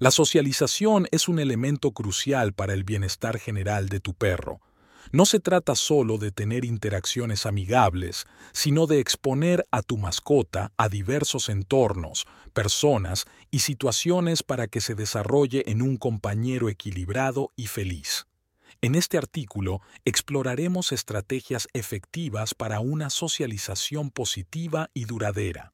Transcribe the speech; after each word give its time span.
La 0.00 0.10
socialización 0.10 1.06
es 1.12 1.28
un 1.28 1.38
elemento 1.38 1.92
crucial 1.92 2.52
para 2.52 2.74
el 2.74 2.82
bienestar 2.82 3.38
general 3.38 3.88
de 3.88 4.00
tu 4.00 4.12
perro. 4.12 4.60
No 5.12 5.24
se 5.24 5.38
trata 5.38 5.76
solo 5.76 6.18
de 6.18 6.32
tener 6.32 6.64
interacciones 6.64 7.46
amigables, 7.46 8.26
sino 8.52 8.88
de 8.88 8.98
exponer 8.98 9.64
a 9.70 9.82
tu 9.82 9.96
mascota 9.96 10.72
a 10.76 10.88
diversos 10.88 11.48
entornos, 11.48 12.26
personas 12.52 13.26
y 13.52 13.60
situaciones 13.60 14.42
para 14.42 14.66
que 14.66 14.80
se 14.80 14.96
desarrolle 14.96 15.62
en 15.70 15.80
un 15.80 15.96
compañero 15.96 16.68
equilibrado 16.68 17.52
y 17.54 17.68
feliz. 17.68 18.26
En 18.80 18.96
este 18.96 19.16
artículo 19.16 19.80
exploraremos 20.04 20.90
estrategias 20.90 21.68
efectivas 21.72 22.54
para 22.54 22.80
una 22.80 23.10
socialización 23.10 24.10
positiva 24.10 24.90
y 24.92 25.04
duradera. 25.04 25.72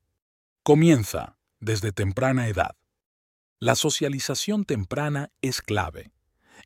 Comienza 0.63 1.39
desde 1.59 1.93
temprana 1.93 2.49
edad. 2.49 2.80
La 3.63 3.75
socialización 3.75 4.65
temprana 4.65 5.29
es 5.43 5.61
clave. 5.61 6.13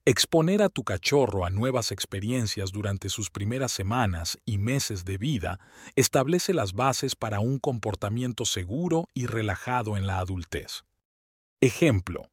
Exponer 0.04 0.62
a 0.62 0.68
tu 0.68 0.84
cachorro 0.84 1.44
a 1.44 1.50
nuevas 1.50 1.90
experiencias 1.90 2.70
durante 2.70 3.08
sus 3.08 3.30
primeras 3.30 3.72
semanas 3.72 4.38
y 4.44 4.58
meses 4.58 5.04
de 5.04 5.18
vida 5.18 5.58
establece 5.96 6.54
las 6.54 6.72
bases 6.72 7.16
para 7.16 7.40
un 7.40 7.58
comportamiento 7.58 8.44
seguro 8.44 9.08
y 9.12 9.26
relajado 9.26 9.96
en 9.96 10.06
la 10.06 10.20
adultez. 10.20 10.84
Ejemplo. 11.60 12.30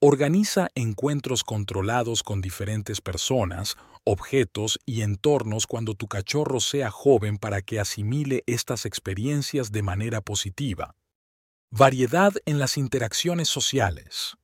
Organiza 0.00 0.70
encuentros 0.74 1.44
controlados 1.44 2.22
con 2.22 2.40
diferentes 2.40 3.02
personas, 3.02 3.76
objetos 4.04 4.80
y 4.86 5.02
entornos 5.02 5.66
cuando 5.66 5.92
tu 5.94 6.08
cachorro 6.08 6.60
sea 6.60 6.90
joven 6.90 7.36
para 7.36 7.60
que 7.60 7.78
asimile 7.78 8.42
estas 8.46 8.86
experiencias 8.86 9.70
de 9.70 9.82
manera 9.82 10.22
positiva. 10.22 10.96
Variedad 11.74 12.34
en 12.44 12.58
las 12.58 12.76
interacciones 12.76 13.48
sociales. 13.48 14.36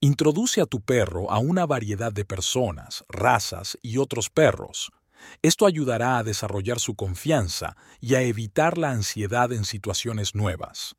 Introduce 0.00 0.62
a 0.62 0.64
tu 0.64 0.80
perro 0.80 1.30
a 1.30 1.38
una 1.38 1.66
variedad 1.66 2.10
de 2.10 2.24
personas, 2.24 3.04
razas 3.06 3.76
y 3.82 3.98
otros 3.98 4.30
perros. 4.30 4.90
Esto 5.42 5.66
ayudará 5.66 6.16
a 6.16 6.22
desarrollar 6.22 6.80
su 6.80 6.94
confianza 6.94 7.76
y 8.00 8.14
a 8.14 8.22
evitar 8.22 8.78
la 8.78 8.92
ansiedad 8.92 9.52
en 9.52 9.66
situaciones 9.66 10.34
nuevas. 10.34 10.96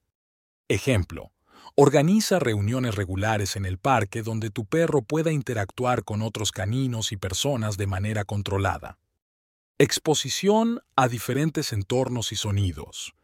Ejemplo. 0.67 1.31
Organiza 1.73 2.37
reuniones 2.37 2.93
regulares 2.93 3.55
en 3.55 3.65
el 3.65 3.79
parque 3.79 4.21
donde 4.21 4.51
tu 4.51 4.67
perro 4.67 5.01
pueda 5.01 5.31
interactuar 5.31 6.03
con 6.03 6.21
otros 6.21 6.51
caninos 6.51 7.11
y 7.11 7.17
personas 7.17 7.75
de 7.75 7.87
manera 7.87 8.23
controlada. 8.23 8.99
Exposición 9.79 10.81
a 10.95 11.07
diferentes 11.07 11.73
entornos 11.73 12.31
y 12.33 12.35
sonidos. 12.35 13.15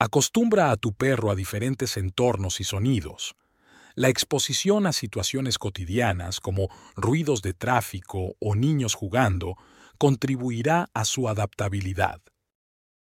Acostumbra 0.00 0.70
a 0.70 0.76
tu 0.76 0.92
perro 0.92 1.32
a 1.32 1.34
diferentes 1.34 1.96
entornos 1.96 2.60
y 2.60 2.64
sonidos. 2.64 3.34
La 3.96 4.08
exposición 4.08 4.86
a 4.86 4.92
situaciones 4.92 5.58
cotidianas 5.58 6.38
como 6.38 6.68
ruidos 6.94 7.42
de 7.42 7.52
tráfico 7.52 8.36
o 8.38 8.54
niños 8.54 8.94
jugando 8.94 9.56
contribuirá 9.98 10.88
a 10.94 11.04
su 11.04 11.28
adaptabilidad. 11.28 12.20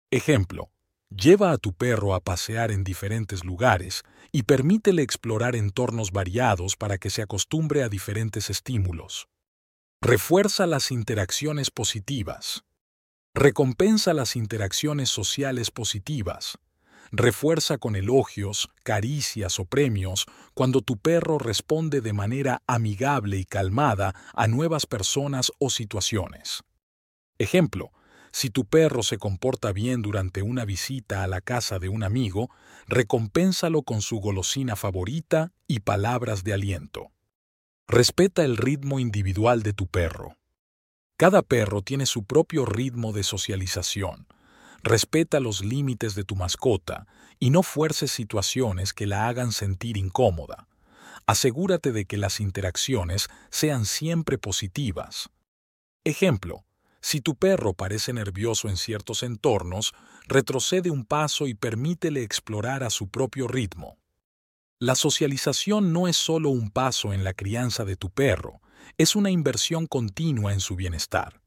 Ejemplo, 0.09 0.72
lleva 1.12 1.52
a 1.52 1.59
tu 1.59 1.73
perro 1.73 2.16
a 2.16 2.20
pasear 2.20 2.72
en 2.72 2.84
diferentes 2.84 3.45
lugares 3.45 4.02
y 4.31 4.44
permítele 4.44 5.03
explorar 5.03 5.56
entornos 5.56 6.12
variados 6.12 6.75
para 6.75 6.98
que 6.98 7.12
se 7.12 7.22
acostumbre 7.22 7.84
a 7.84 7.90
diferentes 7.90 8.50
estímulos. 8.50 9.28
Refuerza 10.02 10.66
las 10.66 10.90
interacciones 10.90 11.70
positivas. 11.70 12.64
Recompensa 13.36 14.16
las 14.16 14.36
interacciones 14.36 15.09
sociales 15.09 15.70
positivas 15.70 16.58
refuerza 17.11 17.77
con 17.77 17.95
elogios, 17.95 18.69
caricias 18.83 19.59
o 19.59 19.66
premios 19.66 20.25
cuando 20.53 20.81
tu 20.81 20.97
perro 20.97 21.38
responde 21.38 22.02
de 22.02 22.13
manera 22.13 22.61
amigable 22.67 23.38
y 23.38 23.45
calmada 23.45 24.16
a 24.33 24.47
nuevas 24.47 24.86
personas 24.86 25.52
o 25.59 25.69
situaciones. 25.69 26.63
Ejemplo, 27.38 27.91
si 28.31 28.50
tu 28.50 28.66
perro 28.66 29.03
se 29.03 29.17
comporta 29.17 29.72
bien 29.72 30.01
durante 30.01 30.41
una 30.41 30.66
visita 30.66 31.23
a 31.23 31.28
la 31.28 31.41
casa 31.41 31.79
de 31.79 31.90
un 31.90 32.03
amigo, 32.03 32.50
recompénsalo 32.88 33.84
con 33.84 34.01
su 34.01 34.19
golosina 34.19 34.75
favorita 34.75 35.53
y 35.68 35.79
palabras 35.79 36.44
de 36.44 36.53
aliento. 36.53 37.07
Respeta 37.88 38.44
el 38.44 38.57
ritmo 38.57 39.00
individual 39.00 39.63
de 39.63 39.74
tu 39.74 39.88
perro. 39.88 40.38
Cada 41.18 41.41
perro 41.41 41.81
tiene 41.81 42.06
su 42.06 42.25
propio 42.25 42.66
ritmo 42.66 43.12
de 43.12 43.24
socialización, 43.24 44.28
Respeta 44.83 45.39
los 45.39 45.63
límites 45.63 46.15
de 46.15 46.23
tu 46.23 46.35
mascota 46.35 47.07
y 47.39 47.49
no 47.49 47.63
fuerces 47.63 48.11
situaciones 48.11 48.93
que 48.93 49.07
la 49.07 49.27
hagan 49.27 49.51
sentir 49.51 49.97
incómoda. 49.97 50.67
Asegúrate 51.25 51.91
de 51.91 52.05
que 52.05 52.17
las 52.17 52.39
interacciones 52.39 53.27
sean 53.49 53.85
siempre 53.85 54.38
positivas. 54.38 55.29
Ejemplo, 56.03 56.63
si 57.01 57.21
tu 57.21 57.35
perro 57.35 57.73
parece 57.73 58.13
nervioso 58.13 58.69
en 58.69 58.77
ciertos 58.77 59.23
entornos, 59.23 59.93
retrocede 60.27 60.89
un 60.89 61.05
paso 61.05 61.47
y 61.47 61.53
permítele 61.53 62.23
explorar 62.23 62.83
a 62.83 62.89
su 62.89 63.09
propio 63.09 63.47
ritmo. 63.47 63.97
La 64.79 64.95
socialización 64.95 65.91
no 65.91 66.07
es 66.07 66.17
solo 66.17 66.49
un 66.49 66.69
paso 66.69 67.13
en 67.13 67.23
la 67.23 67.33
crianza 67.33 67.83
de 67.83 67.95
tu 67.95 68.09
perro, 68.09 68.61
es 68.97 69.15
una 69.15 69.31
inversión 69.31 69.88
continua 69.88 70.53
en 70.53 70.59
su 70.59 70.75
bienestar. 70.75 71.41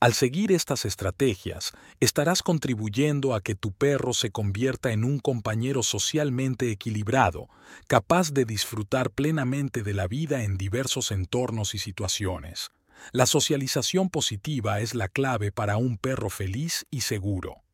Al 0.00 0.14
seguir 0.14 0.52
estas 0.52 0.84
estrategias, 0.84 1.72
estarás 2.00 2.42
contribuyendo 2.42 3.34
a 3.34 3.40
que 3.40 3.54
tu 3.54 3.72
perro 3.72 4.12
se 4.12 4.30
convierta 4.30 4.92
en 4.92 5.04
un 5.04 5.18
compañero 5.18 5.82
socialmente 5.82 6.70
equilibrado, 6.70 7.48
capaz 7.86 8.32
de 8.32 8.44
disfrutar 8.44 9.10
plenamente 9.10 9.82
de 9.82 9.94
la 9.94 10.06
vida 10.06 10.44
en 10.44 10.56
diversos 10.56 11.10
entornos 11.10 11.74
y 11.74 11.78
situaciones. 11.78 12.70
La 13.12 13.26
socialización 13.26 14.10
positiva 14.10 14.80
es 14.80 14.94
la 14.94 15.08
clave 15.08 15.52
para 15.52 15.76
un 15.76 15.98
perro 15.98 16.30
feliz 16.30 16.86
y 16.90 17.02
seguro. 17.02 17.65